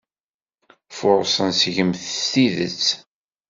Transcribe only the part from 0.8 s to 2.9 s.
Furṣen seg-m s tidet.